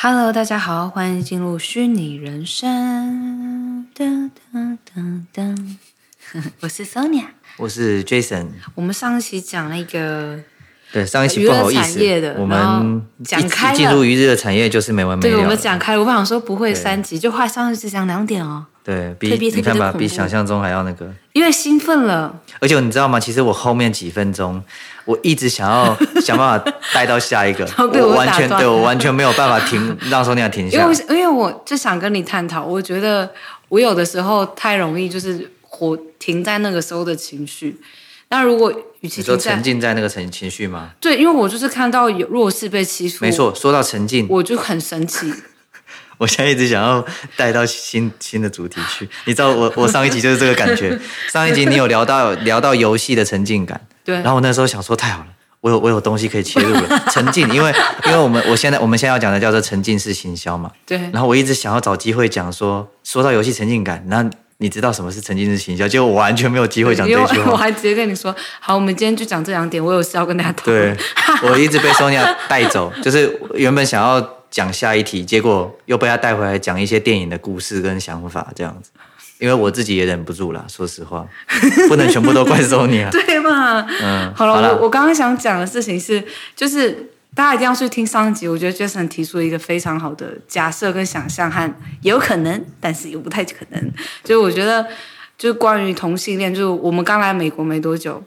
[0.00, 3.84] Hello，大家好，欢迎进入虚拟人生。
[3.92, 5.76] 噔噔噔噔，
[6.62, 7.24] 我是 Sonia，
[7.56, 8.46] 我是 Jason。
[8.76, 10.38] 我们上一期讲了一个
[10.90, 15.36] 对上一期不好意思，我们讲开了进入娱乐产业就是没完没了。
[15.36, 18.64] 对，我们讲开了，我不想说不会三集，就快上一次讲两点哦。
[18.82, 22.34] 对，比你看吧，比想象中还要那个，因为兴奋了。
[22.58, 23.20] 而且你知道吗？
[23.20, 24.62] 其实我后面几分钟，
[25.04, 25.94] 我一直想要
[26.24, 30.78] 想办法带到下一个，我完全对我完全没有办法停，让 Sonia 停下。
[30.78, 33.30] 因为因为我就想跟你探讨，我觉得
[33.68, 37.78] 我有的时候太容易就是活停在那个时候的情绪。
[38.30, 40.90] 那如果与其说沉浸在那个情情绪吗？
[41.00, 43.54] 对，因为我就是看到有弱势被欺负，没错。
[43.54, 45.32] 说到沉浸，我就很生气。
[46.18, 47.04] 我现在一直想要
[47.36, 50.98] 带到新新的主题去，你知道我我上一集就是这个感觉。
[51.30, 54.16] 上一集你有聊到聊到游戏的沉浸感，对。
[54.16, 55.28] 然后我那时候想说太好了，
[55.60, 57.72] 我有我有东西可以切入了， 沉浸，因为
[58.06, 60.98] 因为我们我现在我们现在要讲的叫做沉浸式行销嘛，对。
[61.12, 64.28] 然后我一直想要找机会讲说，说到游戏沉浸感，那
[64.58, 65.88] 你知道什么是沉浸式行销？
[65.88, 67.52] 结果我完全没有机会讲这句话。
[67.52, 70.96] 我还直接跟你说，好，我们今天就讲这两点，我有事要跟大家讨论。
[70.96, 71.04] 对，
[71.50, 74.38] 我一直被 Sonia 带走，就是原本想要。
[74.50, 78.88] 讲下一题，结果又被他带回来讲一些电影的故事跟想法，这样子，
[79.40, 81.22] 因为我自己也忍不住啦，说实话，
[81.86, 83.86] 不能全部都怪 Sonia， 对嘛？
[84.00, 86.24] 嗯，好了，我刚刚想讲的事情是，
[86.56, 91.72] 就是大家一定要去听上一集，我觉得 Jason 提出了一个非常好的假设跟想象，和
[92.02, 93.80] 有可能，但是又不太可能，
[94.24, 94.84] 就是我觉得，
[95.38, 98.20] 就是关于同性恋，就是我们刚来美国没多久。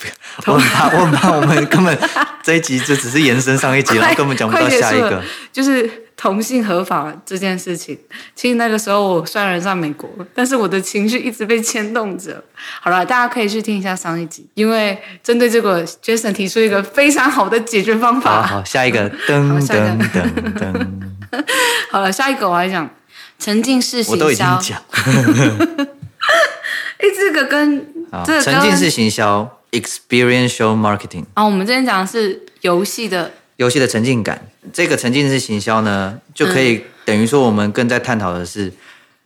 [0.46, 1.98] 我很怕，我很怕，我们根本
[2.42, 5.22] 这一集就只是延伸上一集，然后根本 讲不到下一个。
[5.52, 7.98] 就是同性合法这件事情，
[8.34, 12.42] 其实那个时候我虽然在美国，但是我的情绪一直被牵动着。
[12.80, 18.42] 好了，大家可以去听一下上一集，因为针对这个，Jason 提出一个非常好的解决方法。
[18.42, 20.86] 好，好，下一个，噔噔噔噔。
[21.90, 22.88] 好了，下一个我还讲
[23.38, 24.24] 沉浸式行销。
[24.24, 24.82] 我都已经讲。
[26.98, 27.86] 哎，这个跟
[28.24, 29.52] 这个沉浸式行销。
[29.72, 34.48] Experiential marketing 啊，我们今天讲的是游戏的游戏的沉浸感。
[34.72, 38.72] 这个沉浸式行销呢，就可以等于说，我们更在探讨的是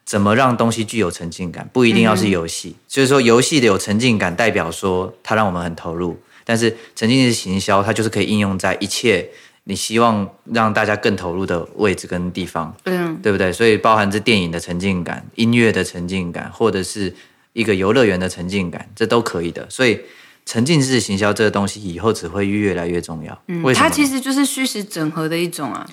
[0.05, 2.71] 怎么让东西具有沉浸感，不一定要是游戏。
[2.71, 6.21] 嗯、就是说，游戏的有沉浸感，代表说它让我们很投入。
[6.45, 9.29] 但是沉浸式行销，它就是可以应用在一切
[9.65, 13.53] 你希望让大家更投入的位置跟地方，嗯，对不对？
[13.53, 17.15] 所以包含着电影的沉浸感、音乐的沉浸感，或者是
[17.53, 19.67] 一个游乐园的沉浸感，这都可以的。
[19.71, 20.01] 所以。
[20.51, 23.41] 沉浸式行销这个东西以后只会越来越重要。
[23.47, 25.89] 嗯，它其实就是虚实整合的一种啊，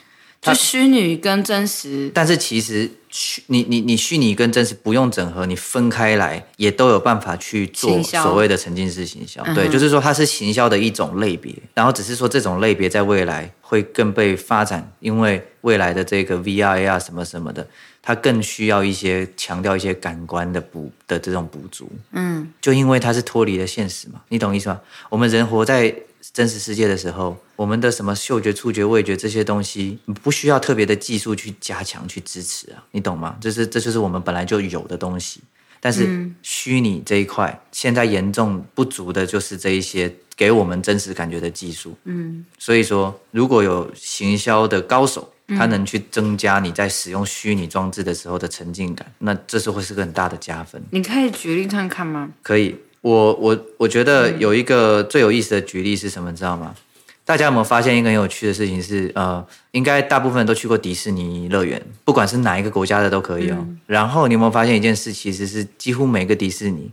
[0.53, 2.11] 就虚拟跟真实。
[2.13, 9.43] 但是其实虚你你你虚拟跟真实不用整合，你分开来也都有办法去做所谓的沉浸式行销。
[9.53, 17.65] 对，就是说它是行销的一种类别，然后只是说这种类别在未来会更被发展，因为未来的这个 VR 啊什么什么的。
[17.99, 24.79] 它更需要一些强调一些感官的补的这种补足，嗯，就因为它是脱离了现实嘛，你懂意思吗？
[25.09, 25.93] 我们人活在
[26.33, 33.37] 真实世界的时候，我们的什么嗅觉、触觉、味觉这些东西，不需要特别的技术去加强、去支持啊，你懂吗？
[33.41, 35.41] 这是这就是我们本来就有的东西，
[35.79, 45.33] 但是虚拟这一块现在严重不足的就是这一些给我们真实感觉的技术，嗯，所以说如果有行销的高手。
[45.57, 50.83] 他能去增加你在使用虚拟装置的时候的沉浸感，那这是会是个很大的加分。
[50.91, 52.29] 你可以举例看看吗？
[52.43, 52.75] 可以，
[53.07, 56.75] 我我我觉得有一个最有意思的举例是什么，你知道吗？
[57.23, 63.55] 大家有没有发现一个很有趣的事情是，呃，应该大部分人都去过迪士尼乐园，不管是哪一个国家的都可以哦。
[63.59, 66.91] 嗯、然后你有没有发现一件事，其实是几乎每个迪士尼，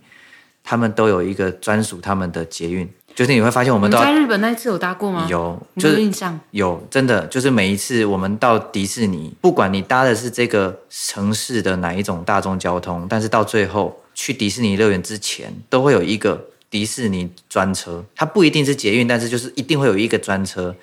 [0.62, 2.88] 他们都有一个专属他们的捷运。
[3.14, 5.26] 就是你会发现，我们到在日本那一次有搭过吗？
[5.28, 6.38] 有，就是有印象。
[6.50, 18.04] 有，真的就是每一次我们到迪士尼，不管你搭的是这个城市的哪一种大众交通，但是到最后去迪士尼乐园之前，都会有一个迪士尼专车。
[18.14, 20.74] 它不一定是捷运，但是就是一定会有一个专车，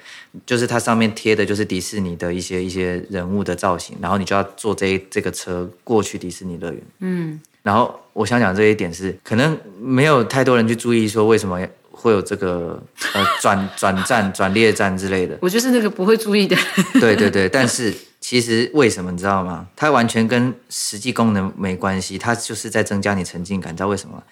[0.46, 6.82] 就是它上面贴的就是迪士尼的一些一些人物的造型，然后你就要坐这这个车过去迪士尼乐园。
[7.00, 11.60] 嗯，然后我想讲这一点是，可能没有太多人去注意说为什么。
[11.94, 12.82] 会有这个
[13.14, 16.58] 呃转转站、转列站之类的，我就是那个不会注意的。
[16.94, 19.68] 对对对，但是其实为什么你知道吗？
[19.76, 23.74] 它完全跟实际功能没关系，它就是在增加你沉浸感。
[23.74, 24.24] 你知道为什么？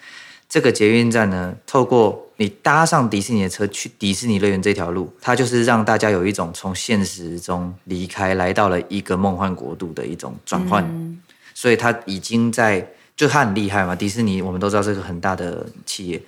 [0.48, 10.84] 这个捷运站呢，透过你搭上迪士尼的车去迪士尼乐园这条路，它就是让大家有一种从现实中离开，来到了一个梦幻国度的一种转换。
[10.86, 11.22] 嗯、
[11.54, 13.96] 所以它已经在，就它很厉害嘛。
[13.96, 16.22] 迪士尼我们都知道是个很大的企业。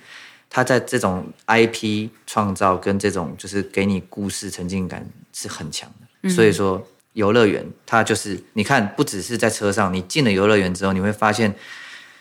[0.54, 11.54] 他在这种 IP 创造跟这种就是给你故事沉浸感是很强的，嗯、所以说游乐园，它就是你看，不只是在车上，你进了游乐园之后，你会发现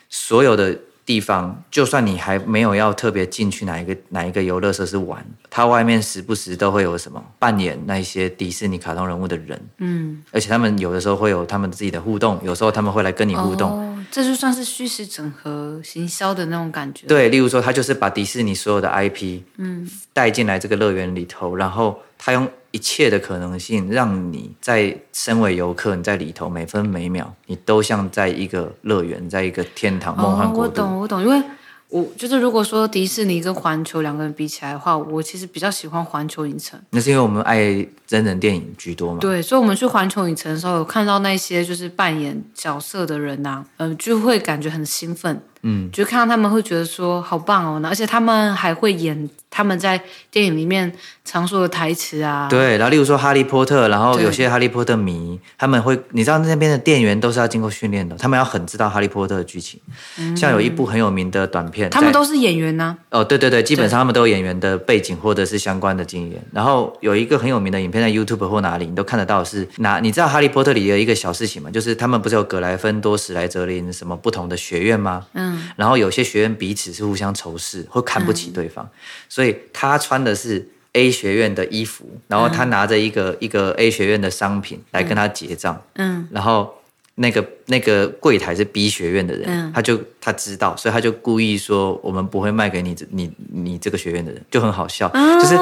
[0.09, 0.77] 所有的。
[1.03, 17.07] 地方，就算你还没有要特别进去哪一个哪一个游乐设施玩，它外面时不时都会有什么扮演那一些迪士尼卡通人物的人，嗯，而且他们有的时候会有他们自己的互动，有时候他们会来跟你互动，哦，这就算是虚实整合行销的那种感觉。
[17.07, 22.47] 对，例如说，他就是把迪士尼所有的 IP，嗯，带进来这个乐园里头，然后他用。
[22.73, 30.81] 一切的可能性，让你在身为游客，你在里头每分每秒，你都像在一个乐园，在一个天堂梦幻国度。
[30.81, 31.43] 哦，我懂，我懂，因为。
[31.89, 36.79] 我就是如果说迪士尼跟环球两个人比起来的话，我其实比较喜欢环球影城。
[36.91, 39.19] 那是因为我们爱真人电影居多嘛？
[39.19, 45.41] 对，所以我们去环球影城的时候，有看到那些就是扮演角色的人呐、啊，嗯、呃，就会感觉很兴奋。
[45.63, 50.91] 嗯，就看到他们会觉得说好棒哦，而且他们还会演他们在电影里面
[51.23, 52.47] 常说的台词啊。
[52.49, 59.79] 对，然后例如说哈利波特，然后有些哈利波特迷，他们会，你知道那边的店员都是要经过训练的，他们要很知道哈利波特的剧情。
[60.17, 63.19] 嗯、像有一部很有名的短片，他们都是演员呢、啊。
[63.19, 66.41] 哦，对对对，基本上他们都有演员的背景或者是相关的经验。
[66.51, 69.99] 然后有一个很有名的影片在 YouTube 或哪里你都看得到是，是哪？
[69.99, 71.69] 你知道哈利波特里的一个小事情吗？
[71.69, 75.25] 就是他们不是有格莱芬多、史莱哲林什么不同的学院吗？
[75.33, 76.21] 嗯，然后有些。
[76.31, 78.89] 学院彼此是互相仇视，会看不起对方，嗯、
[79.27, 86.73] 所以他穿的是 A 学院的衣服，然后他拿着一个、嗯、一个 A 学院的商品来跟他结账，嗯，然后
[87.15, 95.55] 那个那个柜台是 B 学院的人，嗯、他就他知道，所以他就故意说我们不会卖给你你你这个学院的人，就很好笑，啊、就是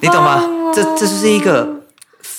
[0.00, 0.72] 你懂吗？
[0.74, 1.77] 这这就是一个。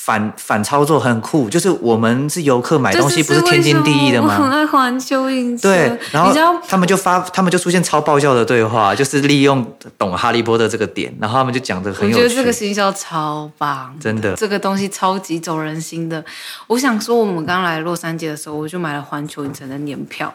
[0.10, 4.36] 反反操作很酷，就是我们是游客买东西不是天经地义的吗？
[4.40, 5.72] 我很爱环球影城。
[5.72, 6.34] 对，然后
[6.68, 9.64] 他们就发，他们就出现超爆笑的对话，就是利用
[10.00, 12.24] 懂哈利波特这个点，然后他们就讲的很有趣。
[12.24, 16.26] 我觉得这个行销超棒，真的，这个东西超级走人心的。
[16.66, 20.34] 我想说，我们刚来洛杉矶的时候，我就买了环球影城的年票，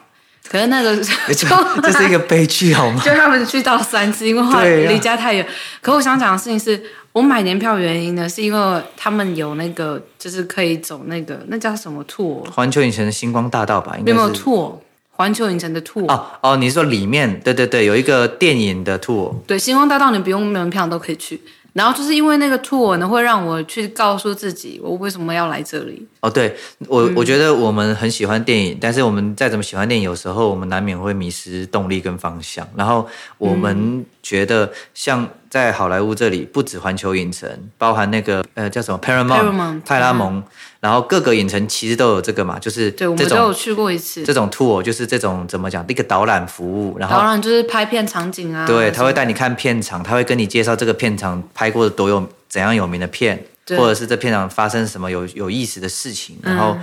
[0.49, 1.49] 可是那个 就
[1.83, 3.03] 这是一个悲剧好吗？
[3.05, 5.45] 就他们去到三次，因为离家太远。
[5.45, 5.51] 啊、
[5.83, 6.81] 可我想讲的事情是。
[7.15, 12.45] 我买年票原因呢，是因为他们有那个，就是可以走那个，那叫什么 tour？
[12.51, 13.97] 环球影城的星光大道吧？
[13.97, 14.19] 应该是。
[14.19, 14.73] 没有 tour，
[15.13, 16.11] 环球影城的 tour。
[16.13, 17.39] 哦哦，你说里面？
[17.39, 19.33] 对对对，有一个电影的 tour。
[19.47, 21.41] 对，星光大道你不用门票都可以去。
[21.73, 26.05] 然后就是因为那个 tour 呢，会让我去告诉自己，我为什么要来这里。
[26.21, 26.57] 哦，对
[26.89, 32.65] 我，嗯、我觉得我们很喜欢电影，但是我们再怎么喜欢电影，有时候我们难免会迷失动力跟方向。
[32.77, 33.09] 然后
[33.39, 37.49] 我们觉得，像在好莱坞这里，不止环球影城，
[37.79, 40.43] 包含那个呃叫什么 Paramount 派拉蒙。
[40.81, 44.25] 然后各个影城其实都有这个嘛，就是这种对，我们都有去过一次。
[44.25, 48.67] 这种 tour 就是这种怎么讲，一个导览服务，然后导览就是拍片场景啊。
[48.67, 53.41] 对，他会带你看片场，他会跟你介绍这个片场拍过的多有怎样有名的片，
[53.79, 56.37] 或者是这片场发生什么有有意思的事情。
[56.43, 56.77] 然后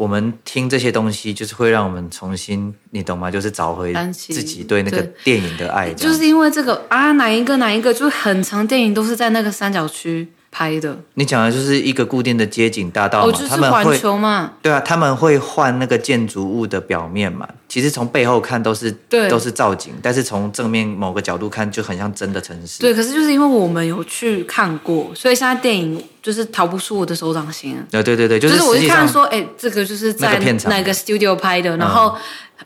[0.00, 3.30] 我们听这些东西，就是会让我们重新，你懂吗？
[3.30, 5.92] 就是找回自己对那个电影的爱。
[5.92, 10.26] 就是因为这个啊，哪一个哪一个，就是很长电影都是在那个三角区。
[10.52, 13.28] 拍的，你讲的就是一个固定的街景大道嘛？
[13.28, 14.52] 哦，就是环球嘛？
[14.60, 17.48] 对啊，他们会换那个建筑物的表面嘛？
[17.68, 22.80] 其实从背后看都是对，都是造景，但是从正面某个角度看就很像真的城市。
[22.80, 27.76] 对，可是就是因为我们有去看过，所以现在电影就是逃不出我的手掌心。
[27.88, 30.36] 对对对对，就是，就是我一看说，哎，这个就是在
[30.66, 32.16] 哪个 studio 拍的，然后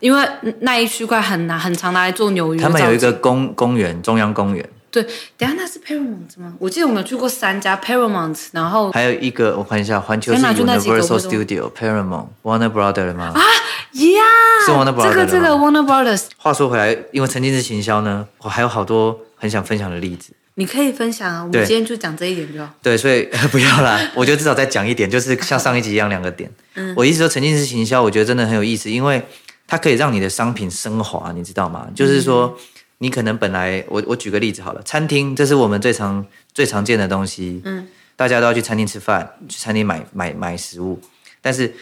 [0.00, 0.26] 因为
[0.60, 2.62] 那一区块很难很常，拿来做纽约。
[2.62, 4.66] 他们有一个公公园，中央公园。
[4.94, 5.02] 对，
[5.36, 6.54] 等下那是 Paramount 吗？
[6.60, 13.32] 我记得我们有去过三家 Paramount，然后还有一个我看一下，环球是 Universal Studio Paramount Warner Brothers 吗？
[13.34, 13.42] 啊
[13.92, 14.20] ，Yeah，
[14.64, 16.26] 是 Warner Brothers 这个这个 Warner Brothers。
[16.36, 20.32] 话说回来，因为沉浸式行销呢，我还有好多很想分享的例子。
[20.54, 22.70] 你可以分享啊，我们今天就讲这一点就好。
[22.80, 26.48] 对，所以 不要啦，我觉得至少再讲一点，就是像上一集一样两个点。
[26.74, 29.20] 嗯，我意思说沉浸式行销，我觉得真的很有意思，因为
[29.66, 31.88] 它可以让你的商品升华，你知道吗？
[31.96, 32.56] 就是说。
[32.56, 32.64] 嗯
[32.98, 37.86] 你可能本来我我举个例子好了，餐厅这是我们最常最常见的东西，嗯，
[38.16, 41.00] 大家都要去餐厅吃饭，去餐厅买买买食物，
[41.42, 41.74] 但是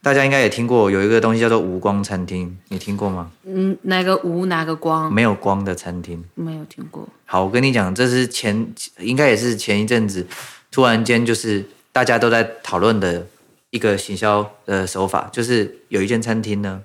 [0.00, 3.30] 大家应该也听过有一个东西叫做无光餐厅，你听过吗？
[3.44, 5.12] 嗯，哪个无哪个光？
[5.12, 7.06] 没有光的餐厅，没有听过。
[7.26, 10.26] 好，我跟你讲，这是前应该也是前一阵子
[10.70, 13.26] 突然间就是大家都在讨论的
[13.70, 16.80] 一个行销的手法，就是有一间餐厅呢。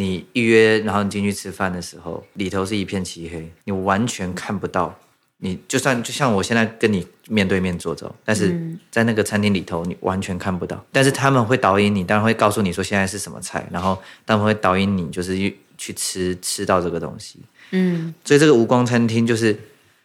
[0.00, 4.98] 你预约，然后你进去吃饭的时候，里头是一片漆黑，你完全看不到。
[5.42, 8.54] 你就算就像我现在跟你面对面坐着，但是
[8.90, 10.84] 在那个餐厅里头，你完全看不到。
[10.92, 17.38] 但是他们会导引你，当然会告诉你说现在是什么菜，然后他们会导引你，就是去去吃吃到这个东西。
[17.70, 19.58] 嗯，所以这个无光餐厅就是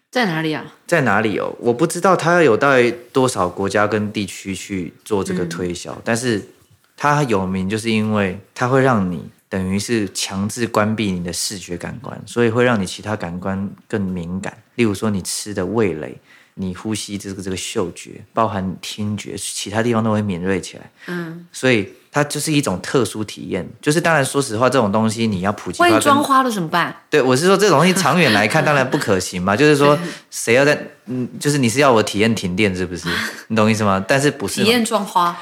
[0.10, 0.74] 在哪里啊？
[0.88, 1.54] 在哪里哦？
[1.60, 2.70] 我不知道他有到
[3.12, 6.42] 多少国家跟地区去做这个推销，嗯、但是
[6.96, 9.22] 他有名就是因为他会让你
[9.56, 14.58] 等于是强制关闭你的视觉感官，所以会让你其他感官更敏感。
[14.76, 16.20] 例如说你吃的味蕾。
[16.58, 20.90] 你呼吸这个这个嗅觉，包含听觉，其他地方都会敏锐起来。
[21.08, 23.68] 嗯，所以它就是一种特殊体验。
[23.82, 26.96] 就是当然，说实话，这种东西你要普及，万一装花了怎么办？
[27.10, 29.54] 对，我是说这种东西长远来看当然不可行嘛。
[29.58, 30.00] 就是说，
[30.32, 33.10] 谁要在嗯，就是你是要我体验停电是不是？
[33.50, 34.02] 你懂意思吗？
[34.08, 35.38] 但是不是体验装花？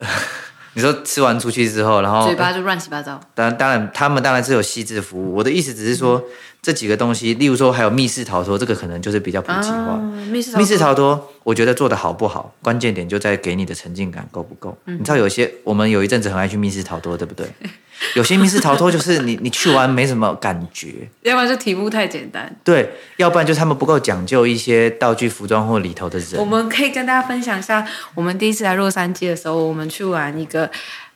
[0.78, 3.20] 你说吃完出去之后，然后嘴巴就乱七八糟。
[3.34, 5.34] 当然，当然，他们当然是有细致服务。
[5.34, 6.18] 我的意思只是说。
[6.18, 6.24] 嗯
[6.60, 9.96] 这几个东西，例如说还有密室逃脱，这个可能就是比较普及化。
[10.28, 14.76] 密室逃脱，我觉得做的好不好，关键点就在给你的沉浸感够不够。
[14.84, 17.46] 嗯、你知道有些我们有一阵子很爱去密室逃脱，对不对？
[18.14, 26.38] 有些密室逃脱就是你你去玩没什么感觉，要不然就题目太简单，对，要不然就是他们不够讲究一些道具、服装或里头的人。
[26.38, 27.82] 我们可以跟大家分享一下，
[28.14, 30.70] 我们第一次来洛杉矶的时候，我们去玩一个。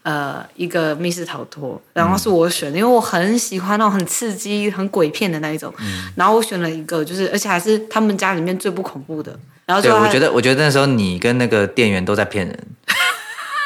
[0.04, 5.72] 呃，一个密室逃脱，然后是我选的，嗯、因为我很喜欢那种很刺激、很鬼片的那一种。
[5.78, 9.38] 嗯、然后我选了一个，就是而且还是他们家里面最不恐怖的。
[9.72, 12.58] 然后对，我觉得，我觉得那时候你跟那个店员都在骗人，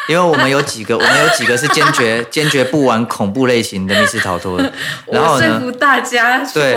[0.09, 4.73] 因为我们有几个，我们有几个是坚决坚决不玩恐怖类型的密室逃脱的。
[5.11, 6.45] 然后呢，说服大家。
[6.55, 6.77] 对，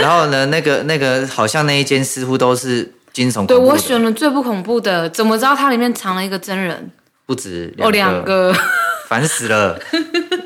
[0.00, 3.44] 然后呢，那个那个好像那一间似乎都是惊悚。
[3.44, 6.90] 对，我选了最不恐怖的，怎么知道它里面藏了一个真人？
[7.26, 7.74] 不止。
[7.78, 8.54] 哦，两个。
[9.10, 9.76] 烦死了！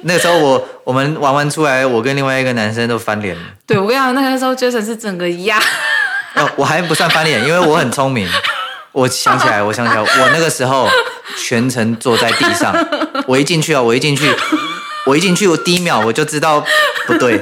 [0.04, 3.42] 那个时候我我们玩完出来，我跟另外一个男生都翻脸了。
[3.66, 5.60] 对，我跟你讲，那个时候 Jason 是整个压。
[6.36, 8.28] 哦，我还不算翻脸，因为我很聪明。
[8.92, 10.88] 我想起来，我想起来，我那个时候
[11.36, 12.74] 全程坐在地上。
[13.26, 14.32] 我一进去啊，我一进去，
[15.06, 16.64] 我一进去，我第一秒我就知道
[17.06, 17.40] 不对。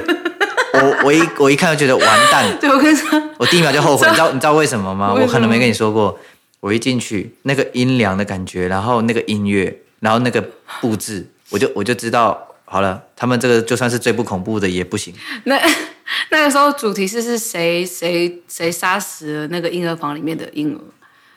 [0.73, 2.45] 我我一我一看就觉得完蛋。
[2.59, 4.07] 对，我跟你说，我第一秒就后悔。
[4.07, 5.13] 你知道你知道为什么吗？
[5.13, 6.19] 我可能没跟你说过。
[6.59, 9.79] 我一进去，那个阴凉的感觉，然后那个音乐。
[9.99, 10.43] 然后那个
[10.81, 15.13] 布置，我就我就知道好了，他们这个就算是最不恐怖的也不行。
[15.45, 15.57] 那
[16.31, 20.79] 那个时候主题是是谁谁谁杀死了那个婴儿房里面的婴儿，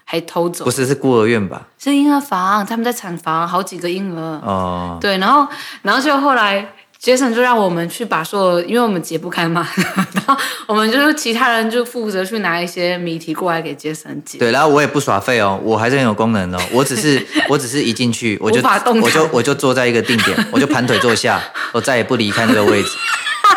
[0.05, 0.65] 还偷走？
[0.65, 1.69] 不是，是孤儿院吧？
[1.79, 4.21] 是婴儿房，他们在产房，好几个婴儿。
[4.45, 5.47] 哦，对，然后
[5.83, 6.73] 然后就后来。
[6.99, 9.69] Jason 就让我们去把所有，因为我们解不开嘛，
[10.15, 10.35] 然后
[10.67, 14.39] 我们就是其他人就负责去拿一些谜题过来给 Jason 解。
[14.39, 16.59] 对，然后我也不耍废哦，我还是很有功能哦。
[16.73, 18.63] 我只是 我只是一进去我就
[19.03, 21.39] 我就我就坐在一个定点，我就盘腿坐下，
[21.73, 22.89] 我再也不离开那个位置。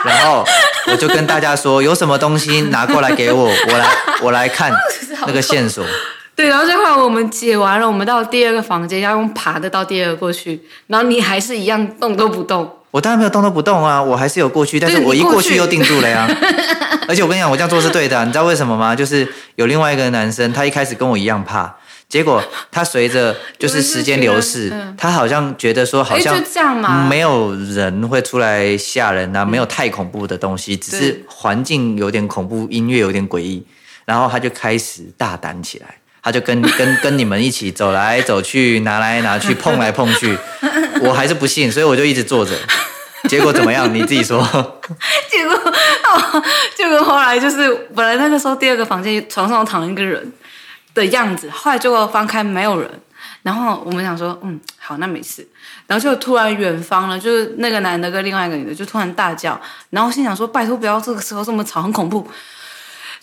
[0.05, 0.45] 然后
[0.91, 3.87] 我就跟大家说，有什么东西拿过来给我，我来
[4.21, 4.71] 我来看
[5.27, 5.83] 那个线索。
[6.35, 12.75] 对，然后最后我们解完了，我们到第二个房间要用爬的到第二个过去，然后你还是一样动都不动。
[12.91, 16.27] 我当然没有动都不动啊，我还是有过去，但是我一过去又定住了呀。
[17.07, 18.95] 而且我跟你讲，我这样做是对的啊，你知道为什么吗？
[18.95, 21.75] 就是有另外一个男生，他一开始跟我一样怕，
[22.09, 26.35] 结果他随着 就是时间流逝，他好像觉得说好像
[27.07, 33.63] 没有人会出来吓人啊，没有太恐怖的东西，只是环境有点恐怖，音乐有点诡异，
[34.05, 35.95] 然后他就开始大胆起来。
[36.21, 40.37] 他就跟 跟跟你们一起走来走去，拿来拿去，碰来碰去，
[41.01, 42.51] 我还是不信，所以我就一直坐着。
[43.29, 43.91] 结果怎么样？
[43.93, 44.37] 你自己说。
[45.31, 46.43] 结果哦，
[46.75, 50.29] 结果后来就是本来那个时候第二个房间床上躺一个人
[50.99, 52.89] 的样子，后来结果翻开没有人，
[53.43, 55.47] 然后我们想说，嗯，好，那没事。
[55.87, 62.27] 然后就突然远方了，就是那个男的跟另外一个女的就突然大叫，然后心想说，拜托不要这个时候这么吵，很恐怖。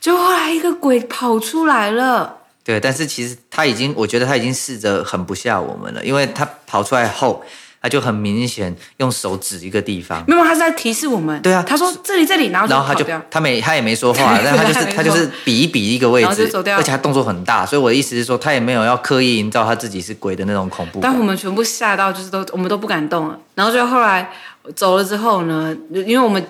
[0.01, 2.39] 就后来一个鬼跑出来了。
[2.65, 7.45] 对，但是其实他已经，我觉得他已经试着很不下我们了，因为他跑出来后，
[7.87, 11.41] 他就很明显用手指一个地方，没有，他是在提示我们。
[11.41, 20.99] 对啊，他说这里这里，然后然后他就他没他也没说话， 但他就是他就是比一比一个位置，而且他动作很大，所以我的意思是说，他也没有要刻意营造他自己是鬼的那种恐怖。
[21.01, 23.39] 但我们全部吓到，就是都我们都不敢动了。
[23.55, 24.29] 然后就后来
[24.75, 26.45] 走了之后呢，因为我们。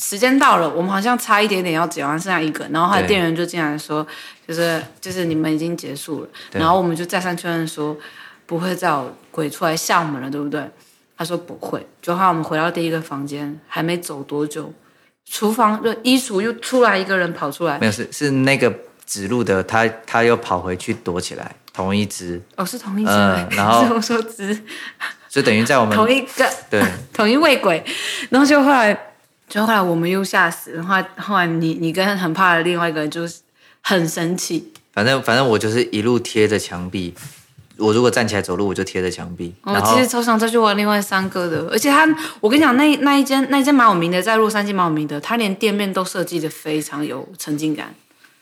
[0.00, 4.06] 时间到了，我们好像差一点点要解完，剩下一个，然后后来店员就进来说，
[4.46, 7.96] 就是就是你们已经结束了，然后我们就再三确认说
[8.48, 10.68] 不会再有鬼出来吓我们了，对不对？
[11.16, 14.72] 他说不会，就后来我们回到第一个房间，还没走多久，
[15.30, 18.72] 厨房就衣橱又出来一个人跑出来，没有是是那个
[19.04, 22.40] 指路的，他他又跑回去躲起来，同一只。
[22.56, 24.58] 哦是同一只，嗯， 然后我说只，
[25.28, 26.82] 就等于在我们同一个对。
[27.12, 27.84] 同一位鬼，
[28.30, 28.98] 然后就后来。
[29.48, 33.40] 就后来我们又吓死，然后后来你你跟很怕的另外一个人就是
[33.80, 34.70] 很生气。
[34.92, 37.14] 反正反正我就是一路贴着墙壁，
[37.78, 39.54] 我如果站起来走路，我就贴着墙壁。
[39.62, 42.06] 我其实超想再去玩另外三个的，而且他，
[42.40, 47.94] 我跟你讲，那那一间那一间蛮有名的，在洛杉矶蛮有名的，他连店面都设计的非常有沉浸感。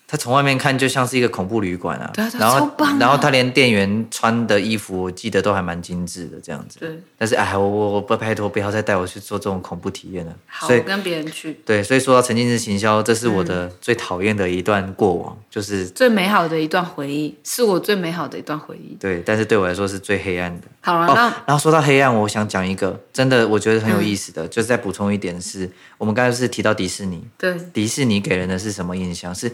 [0.09, 2.71] 他从外面看就像是一个恐怖旅馆啊，对啊，然后
[3.01, 6.79] 然后他连店员穿的衣服，我记得都还蛮精致的这样子。
[6.79, 10.33] 对，但是哎，我我我不拜托不要再带我去做这种恐怖体验了。
[10.47, 11.59] 好，所以我跟别人去。
[11.65, 18.95] 对，所以说到沉浸式行销，这是我的最讨厌的一段过往，就是最美好的一段回忆，是我最美好的一段回忆。
[19.01, 20.69] 对，但是对我来说是最黑暗的。
[20.83, 29.35] 好了，哦，那然后说到黑暗，我想讲一个真的我觉得很有意思的，就是再补充一点是，我们刚才是提到迪士尼，对，迪士尼给人的是什么印象？
[29.35, 29.53] 是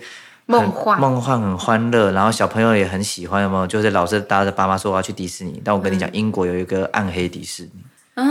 [0.61, 3.66] 梦幻，梦幻很欢乐，然后小朋友也很喜欢，有没有？
[3.66, 7.71] 就是老是搭着爸妈说我要去迪士尼，但我跟你讲，英国有一个暗黑迪士尼
[8.14, 8.25] 啊，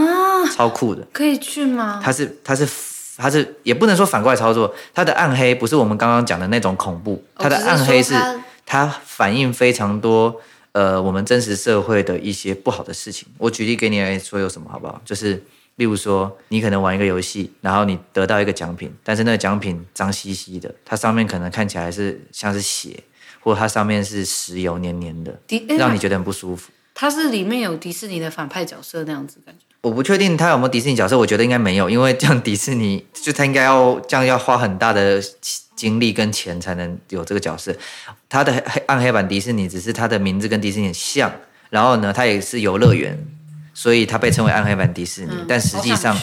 [0.53, 1.99] 超酷的，可以去吗？
[2.03, 2.67] 它是它是
[3.17, 8.13] 它是也不能说反过来操作，它的暗黑不是我们刚刚讲的那种恐怖，它的暗黑是
[8.65, 10.35] 它反映非常多
[10.73, 13.27] 呃我们真实社会的一些不好的事情。
[13.37, 15.01] 我举例给你来说有什么好不好？
[15.03, 15.43] 就是。
[15.77, 23.03] 例如说，你可能玩一个游戏，然后你得到一个奖品，但是那个奖品脏兮兮的，它上面可能看起来是像是血，
[23.39, 25.39] 或者它上面是石油黏黏的，
[25.77, 26.71] 让你觉得很不舒服。
[26.93, 29.65] 它是里面有迪士尼的反派角色那样子感觉？
[29.81, 35.19] 我不确定它有没有迪士尼角色，我觉得应该没有，因为这样迪士尼就它应该要这样要花很大的
[35.75, 37.73] 精力跟钱才能有这个角色。
[38.29, 41.33] 它的黑暗黑版迪士尼只是它的名字跟迪士尼很像，
[41.71, 43.17] 然后呢，它也是游乐园。
[43.73, 46.15] 所以它被称为暗黑版迪士尼，嗯、但实际上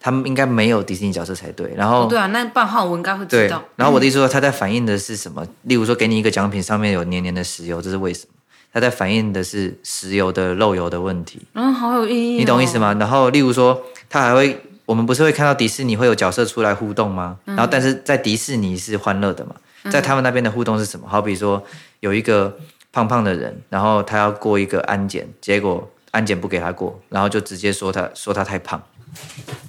[0.00, 1.72] 他们应该没有迪士尼角色才对。
[1.76, 3.62] 然后、哦、对啊，那半号我应该会知道。
[3.76, 5.46] 然后我的意思说，他在反映的是什么？
[5.62, 8.34] 例如说，给你一个奖品，上面有黏黏的石油，这是为什么？
[8.72, 11.42] 他在反映的是石油的漏油的问题。
[11.52, 12.40] 嗯，好有意义、哦。
[12.40, 12.96] 你懂意思吗？
[12.98, 17.36] 然后，例如说，他还会，我们不是会看到迪士尼会有角色出来互动吗？
[17.44, 19.54] 嗯、然后，但是在迪士尼是欢乐的嘛？
[19.90, 21.06] 在他们那边的互动是什么？
[21.06, 21.62] 好比说，
[22.00, 22.56] 有一个
[22.90, 25.90] 胖胖的人，然后他要过一个安检，结果。
[26.14, 28.80] 安检不给他过，然后就直接说他说他太胖。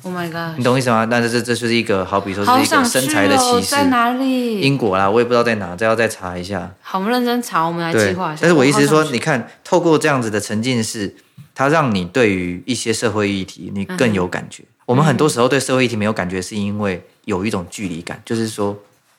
[0.04, 0.58] Oh my god！
[0.58, 1.08] 你懂意思吗？
[1.10, 3.72] 但是这这就是一个好比说是一个身材的歧视。
[3.72, 4.62] 在哪里？
[4.62, 6.72] 英国啦，我也不知道在哪，这要再查一下。
[6.82, 8.42] 好，我们认真查，我们来计划一下。
[8.42, 11.16] 但是我意思是说，你看，透过这样子的沉浸式，
[11.54, 14.64] 它让你对于一些社会议题你更有感觉。
[14.64, 18.76] 嗯、我们很多时候对社会议题没有感觉，是因为有一种距离感，就是说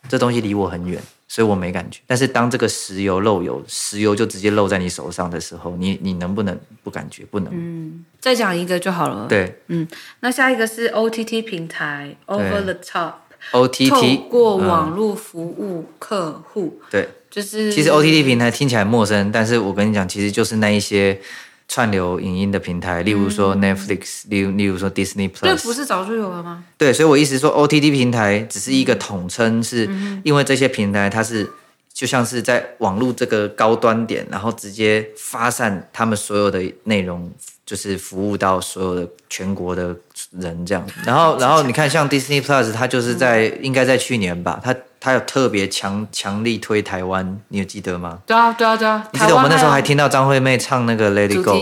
[0.08, 1.00] 这东西离我很远。
[1.28, 7.24] 所以我没感觉，但是当这个石油漏油，石油就直接漏在你手上的时候，你你能不能不感觉？
[7.30, 7.52] 不能。
[7.52, 9.26] 嗯，再讲一个就好了。
[9.28, 9.86] 对，嗯，
[10.20, 16.80] 那下一个是 OTT 平台，Over the Top，OTT 透过网络服务客户。
[16.90, 21.20] 对，就是其实 OTT 平台听起来陌生，但是我跟你讲，其实就是那一些。
[21.68, 26.64] 串流影音的平台，例如说 Netflix，例如例如说 Disney Plus，这不是早就有了吗？
[26.78, 29.88] 对，所以我意思说 OTT 平台只是一个统称，是
[30.22, 31.50] 因为这些平台它是
[31.92, 37.30] 就像是在网络这个高端点，然后直接发散他们所有的内容，
[37.66, 39.94] 就是服务到所有的全国的
[40.30, 40.86] 人这样。
[41.04, 44.74] 然后然后你看像 Disney Plus，它就是在应该在去年吧，它。
[44.98, 48.18] 它有特别强强力推台湾，你有记得吗？
[48.26, 49.08] 对啊，对啊，对啊。
[49.12, 51.52] 你记得我们那时候还听到张惠妹唱那个《Let It Go》？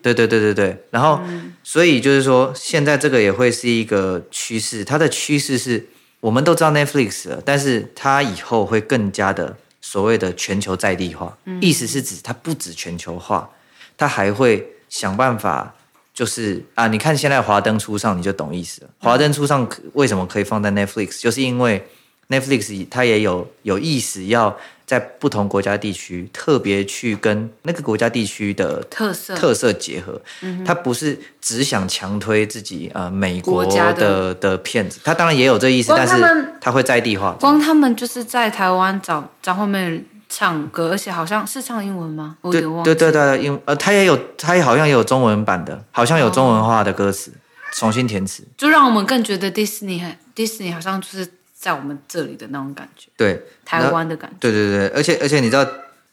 [0.00, 0.84] 对对对对对。
[0.90, 4.84] 然后，嗯、所以就是说，现在这个也会是一个趋势。
[4.84, 5.84] 它的趋势是
[6.20, 11.36] 我们都知道 Netflix 了，但是它以后会更加的所谓的全球在地化。
[11.46, 13.50] 嗯、意思是指它不止全球化，
[13.96, 15.74] 它还会想办法，
[16.12, 18.90] 就是啊，你看现在华灯初上，你就懂意思了。
[18.98, 21.18] 华灯初上为什么可以放在 Netflix？
[21.18, 21.82] 就是因为。
[22.28, 36.14] Netflix 它也有有意识要在不同国家地区特别去跟那个国家地区的特色特色结合，嗯它不是只想强推自己呃美国的的，的片子，它当然也有这意思，但是
[36.58, 37.36] 它会在地化。
[37.38, 40.02] 光他们就是在台湾找张惠妹
[40.34, 42.38] 唱歌，而且好像是唱英文吗？
[42.40, 42.88] 我有点忘记。
[42.88, 47.34] 对对对对，英呃，他也有他也好像也有中文版的，好像有中文化的歌词，哦、
[47.74, 50.02] 重新填词，就让我们更觉得迪士尼
[50.34, 51.28] 迪士尼好像就是。
[51.62, 55.64] 在我们这里的那种感觉，对台湾的感觉，对对对，而且而且你知道，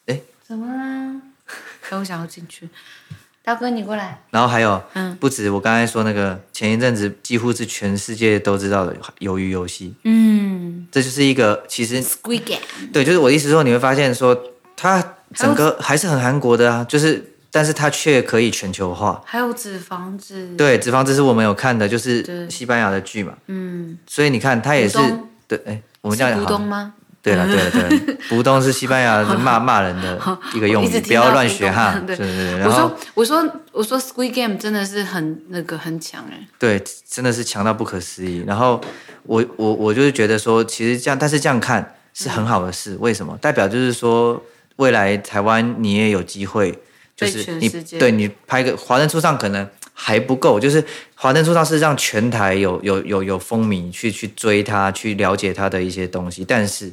[0.05, 1.19] 哎，怎么啦？
[1.97, 2.69] 我想要进去，
[3.49, 4.21] 大哥你过来。
[4.29, 12.61] 然后还有，嗯，不止我刚才说那个，前一阵子几乎是全世界都知道的鱿鱼游戏，嗯，这就是一个其实 Squid Game，
[12.93, 14.39] 对，就是我的意思说，你会发现说，
[14.77, 19.19] 它整个还是很韩国的啊，就是，但是它却可以全球化。
[19.25, 24.99] 还有纸房子，对，纸房子是我们有看的，就是西班牙的剧嘛，嗯，所以你看它也是。
[25.47, 26.43] 对，哎，我们这样讲。
[26.43, 26.93] 不东吗？
[27.21, 30.19] 对了， 对了，对了，不动是西班牙骂骂人的
[30.53, 32.01] 一个用语，不要乱学哈。
[32.07, 32.57] 对对对。
[32.57, 36.47] 然后我说，我说，我说，Squid Game 真的是很那个很强哎。
[36.57, 38.43] 对，真的是强到不可思议。
[38.47, 38.79] 然后
[39.23, 42.95] 我我我就是觉得说，其实这样，但是这样看是很好的事。
[42.99, 43.37] 为什么？
[43.41, 44.41] 代表就是说，
[44.77, 46.77] 未来台湾你也有机会，
[47.15, 47.67] 就是你
[47.99, 49.67] 对你拍个华灯初上可能。
[50.01, 50.81] 还不够，就是
[51.13, 56.89] 华灯初上是让全台有有有有风靡去去追他，去了解他的一些东西，但是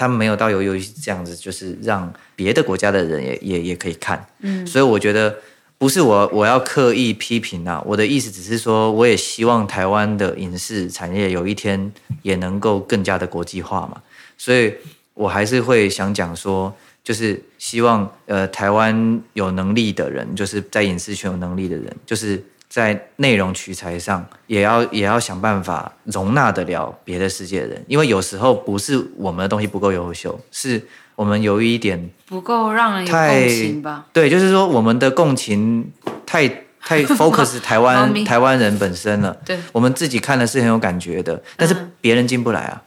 [0.00, 4.26] 他们没有到鱿鱼游戏这样子，就是让别的国家的人也也也可以看。
[4.40, 5.36] 嗯，所以我觉得
[5.76, 14.00] 不是我我要刻意批评啊，我的意思只是说，我也希望台湾的影视产业有一天也能够更加的国际化嘛。
[14.38, 14.72] 所以
[15.12, 22.42] 我还是会想讲说，就是希望呃台湾有能力的人，就是在影视圈有能力的人，就是。
[22.70, 30.80] 在内容取材上，也要也要想办法容纳得了别的世界的人，因为有时候不是我们的东西不够优秀，是
[31.16, 34.06] 我们有一点不够让人有共情吧？
[34.12, 35.90] 对，就是说我们的共情
[36.24, 36.46] 太
[36.80, 39.36] 太 focus 台湾台湾人本身了。
[39.44, 42.80] 对，我们自己看的是很有感觉的，但是别人进不来啊。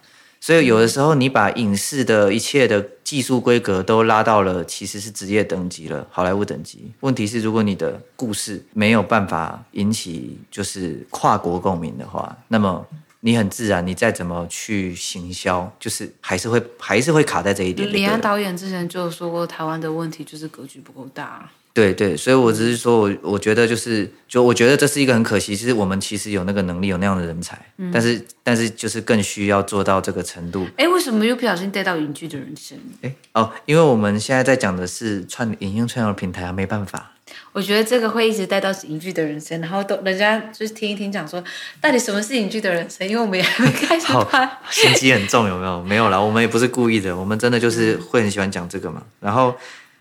[0.44, 6.92] 所以有的时候，你把影视的一切的技术规格都拉到了其实是职业等级了，好莱坞等级。
[7.00, 12.86] 问题是，如果你的故事没有办法引起就是跨国共鸣的话，那么
[13.22, 17.90] 你很自然，你再怎么去行销，就是还是会还是会卡在这一点。
[17.94, 21.50] 李安导演之前就说过，台湾的问题就是格局不够大。
[21.74, 30.68] 对对，所以我只是说，我我觉得就是，就我觉得这是一个很可惜，其实我们其实有那个能力，有那样的人才，嗯、但是但是就是更需要做到这个程度。
[30.78, 32.78] 哎，为什么又不小心带到影剧的人生？
[33.02, 37.10] 哎哦，因为我们现在在讲的是串影音串流平台啊，没办法。
[37.54, 41.44] 我觉得这个会一直带到影剧的人生，然后都人家就是听一听讲说，
[41.82, 43.08] 到底什么是影剧的人生？
[43.10, 45.82] 因为我们也还没开始拍， 心机很重，有没有？
[45.82, 49.56] 没有啦，我们也不是故意的，我们真的就是会很喜欢讲这个嘛，然后。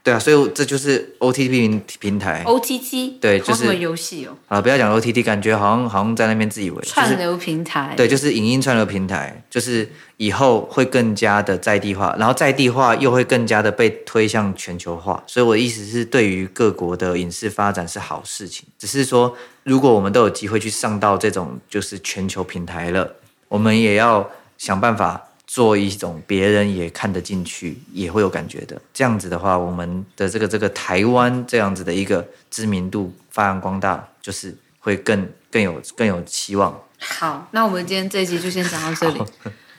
[0.04, 2.42] 对啊，所以这就是 O T T 平平台。
[2.44, 4.36] O T T 对，就是游戏哦。
[4.48, 6.82] 好了，不要讲 O T T，感觉好像好像在那边自以为。
[6.82, 7.94] 串流平台。
[7.96, 15.22] 对，就是影音串流平台，就是以后会更加的在地化，然后在地化又会更加的被推向全球化。
[15.28, 18.66] 所以我的意思是，对于各国的影视发展是好事情。
[18.76, 23.14] 只是说，如果我们都有机会去上到这种就是全球平台了，
[23.46, 25.28] 我们也要想办法。
[25.52, 36.74] 做一种别人也看得进去，也会有感觉的，这样子的话，我们的这个这个台湾这样子的一个知名度发扬光大，就是会更更有更有希望。
[36.98, 39.26] 好，那我们今天这一集就先讲到这里，好，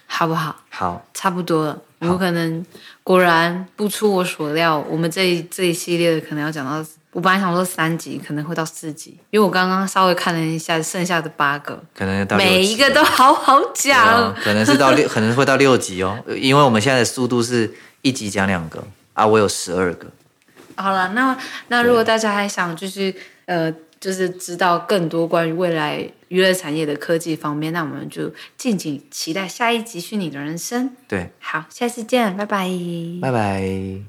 [0.06, 0.56] 好不好？
[0.70, 1.82] 好，差不多了。
[2.02, 2.64] 有可能
[3.02, 6.88] 果然不出我所料，我们这一这一系列的可能要讲到。
[7.13, 17.71] 我本来想说三集可能会到四集，因为我刚刚稍微看了一下剩下的八个，可能到每一个都好好讲，哦，可能是到六，可能会到六集哦，因为我们现在的速度是
[18.02, 20.08] 一集讲两个啊，我有十二个。
[20.76, 23.13] 好了，那那如果大家还想就是
[23.45, 30.89] 呃，就是知道更多关于未来娱乐产业的科技方面，那我们就敬请期待下一集《虚拟的人生》。
[31.08, 32.67] 对，好，下次见，拜拜，
[33.21, 34.02] 拜拜。